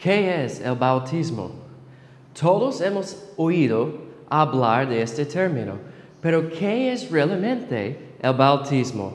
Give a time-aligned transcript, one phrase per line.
[0.00, 1.50] ¿Qué es el bautismo?
[2.38, 3.92] Todos hemos oído
[4.30, 5.74] hablar de este término,
[6.22, 9.12] pero ¿qué es realmente el bautismo?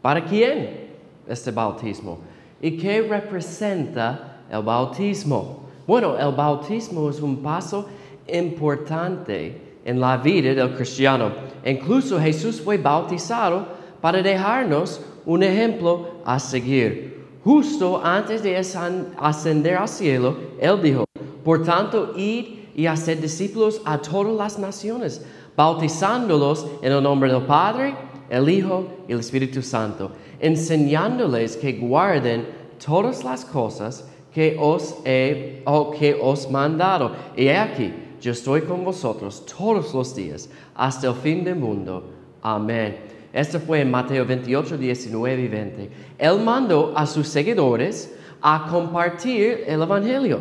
[0.00, 0.90] ¿Para quién
[1.26, 2.18] este bautismo?
[2.62, 5.64] ¿Y qué representa el bautismo?
[5.84, 7.88] Bueno, el bautismo es un paso
[8.32, 11.32] importante en la vida del cristiano.
[11.64, 13.66] Incluso Jesús fue bautizado
[14.00, 17.13] para dejarnos un ejemplo a seguir.
[17.44, 21.04] Justo antes de ascender al cielo, Él dijo,
[21.44, 25.22] por tanto, id y haced discípulos a todas las naciones,
[25.54, 27.94] bautizándolos en el nombre del Padre,
[28.30, 30.10] el Hijo y el Espíritu Santo,
[30.40, 32.46] enseñándoles que guarden
[32.84, 37.12] todas las cosas que os he o que os mandado.
[37.36, 42.04] Y aquí, yo estoy con vosotros todos los días hasta el fin del mundo.
[42.40, 42.96] Amén.
[43.34, 45.90] Esto fue en Mateo 28, 19 y 20.
[46.18, 50.40] Él mandó a sus seguidores a compartir el Evangelio.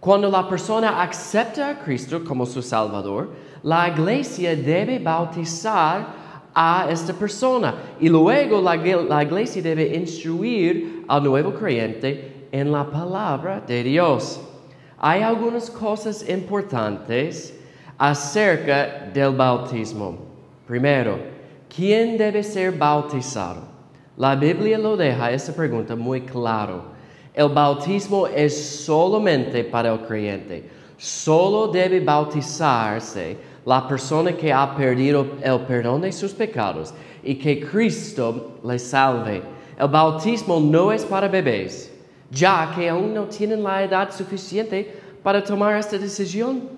[0.00, 3.32] Cuando la persona acepta a Cristo como su Salvador,
[3.62, 6.06] la iglesia debe bautizar
[6.54, 12.90] a esta persona y luego la, la iglesia debe instruir al nuevo creyente en la
[12.90, 14.40] palabra de Dios.
[14.96, 17.60] Hay algunas cosas importantes
[17.98, 20.16] acerca del bautismo.
[20.66, 21.35] Primero,
[21.76, 23.60] ¿Quién debe ser bautizado?
[24.16, 26.84] La Biblia lo deja esa pregunta muy claro.
[27.34, 30.70] El bautismo es solamente para el creyente.
[30.96, 37.60] Solo debe bautizarse la persona que ha perdido el perdón de sus pecados y que
[37.60, 39.42] Cristo le salve.
[39.78, 41.92] El bautismo no es para bebés,
[42.30, 46.70] ya que aún no tienen la edad suficiente para tomar esta decisión.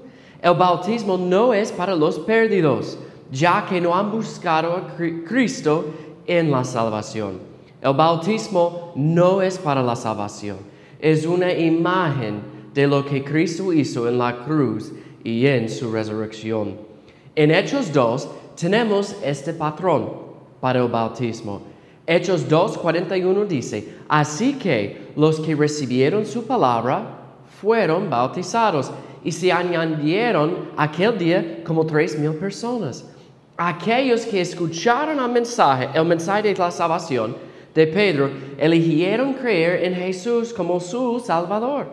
[0.42, 2.98] El bautismo no es para los perdidos,
[3.30, 5.84] ya que no han buscado a Cristo
[6.26, 7.38] en la salvación.
[7.80, 10.58] El bautismo no es para la salvación,
[10.98, 12.40] es una imagen
[12.74, 16.76] de lo que Cristo hizo en la cruz y en su resurrección.
[17.36, 20.10] En Hechos 2 tenemos este patrón
[20.60, 21.62] para el bautismo.
[22.04, 28.90] Hechos 2.41 dice, así que los que recibieron su palabra fueron bautizados
[29.22, 33.04] y se añadieron aquel día como tres mil personas
[33.58, 37.36] aquellos que escucharon el mensaje, el mensaje de la salvación
[37.74, 41.88] de Pedro, eligieron creer en Jesús como su Salvador.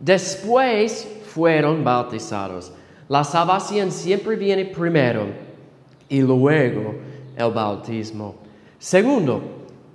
[0.00, 2.72] Después fueron bautizados.
[3.08, 5.26] La salvación siempre viene primero
[6.08, 6.94] y luego
[7.36, 8.36] el bautismo.
[8.78, 9.42] Segundo,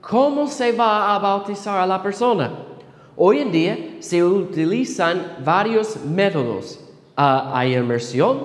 [0.01, 2.51] ¿cómo se va a bautizar a la persona?
[3.17, 6.79] Hoy en día se utilizan varios métodos.
[7.17, 8.39] Ah, hay inmersión,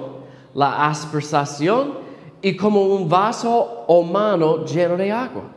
[0.55, 2.06] la aspersación,
[2.47, 5.51] y como un vaso o mano lleno de agua.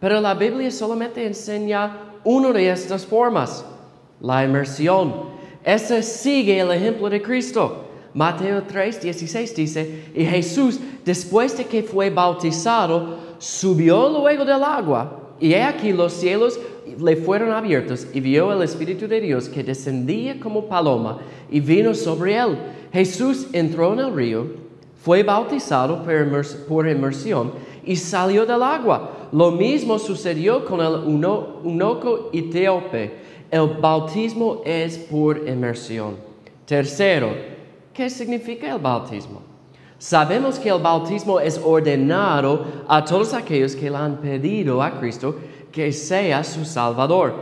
[0.00, 3.64] Pero la Biblia solamente enseña una de estas formas,
[4.20, 5.14] la inmersión.
[5.62, 7.84] Ese sigue el ejemplo de Cristo.
[8.12, 15.34] Mateo 3, 16 dice, y Jesús, después de que fue bautizado, subió luego del agua,
[15.38, 16.58] y he aquí los cielos
[16.98, 21.94] le fueron abiertos, y vio el Espíritu de Dios que descendía como paloma, y vino
[21.94, 22.58] sobre él.
[22.92, 24.61] Jesús entró en el río,
[25.02, 26.04] fue bautizado
[26.68, 27.52] por inmersión
[27.84, 29.28] y salió del agua.
[29.32, 30.94] Lo mismo sucedió con el
[31.64, 33.20] unoco etíope.
[33.50, 36.16] El bautismo es por inmersión.
[36.64, 37.30] Tercero,
[37.92, 39.42] ¿qué significa el bautismo?
[39.98, 45.34] Sabemos que el bautismo es ordenado a todos aquellos que le han pedido a Cristo
[45.72, 47.34] que sea su Salvador.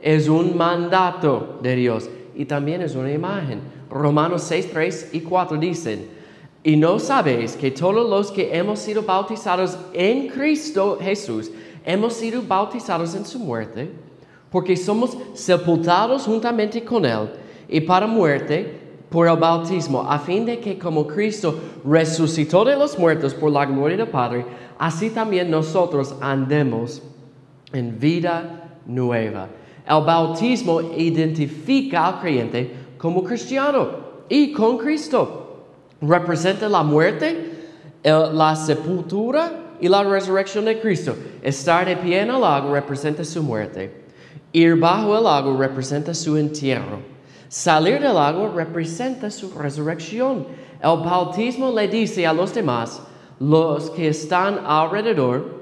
[0.00, 3.60] Es un mandato de Dios y también es una imagen.
[3.90, 6.17] Romanos 6, 3 y 4 dicen,
[6.62, 11.50] y no sabéis que todos los que hemos sido bautizados en Cristo Jesús,
[11.84, 13.90] hemos sido bautizados en su muerte,
[14.50, 17.30] porque somos sepultados juntamente con Él
[17.68, 22.98] y para muerte por el bautismo, a fin de que como Cristo resucitó de los
[22.98, 24.44] muertos por la gloria del Padre,
[24.78, 27.02] así también nosotros andemos
[27.72, 29.48] en vida nueva.
[29.86, 33.88] El bautismo identifica al creyente como cristiano
[34.28, 35.47] y con Cristo
[36.00, 37.52] representa la muerte,
[38.04, 41.14] la sepultura y la resurrección de Cristo.
[41.42, 44.04] Estar de pie en el lago representa su muerte.
[44.52, 47.00] Ir bajo el lago representa su entierro.
[47.48, 50.46] Salir del lago representa su resurrección.
[50.82, 53.02] El bautismo le dice a los demás,
[53.40, 55.58] los que están alrededor,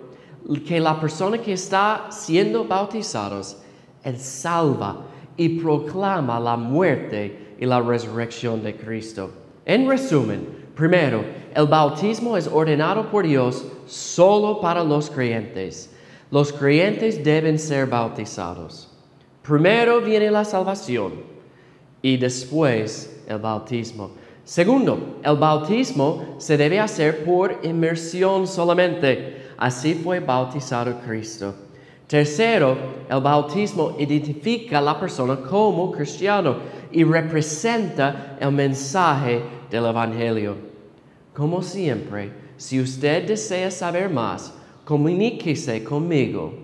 [0.67, 3.59] que la persona que está siendo bautizados
[4.05, 5.03] es salva
[5.37, 9.31] y proclama la muerte y la resurrección de Cristo.
[9.66, 10.46] En resumen,
[10.76, 15.90] primero, el bautismo es ordenado por Dios solo para los creyentes.
[16.30, 18.88] Los creyentes deben ser bautizados.
[19.42, 21.36] Primero viene la salvación.
[22.02, 24.10] y después el bautismo.
[24.44, 29.48] Segundo, el bautismo se debe hacer por inmersión solamente.
[29.56, 31.52] Así fue bautizado Cristo.
[32.06, 32.76] Tercero,
[33.10, 36.58] el bautismo identifica a la persona como cristiano
[36.92, 40.56] y representa el mensaje del Evangelio.
[41.34, 44.52] Como siempre, si usted desea saber más,
[44.84, 46.54] comuníquese conmigo.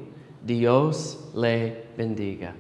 [0.44, 2.54] Dios le bendiga.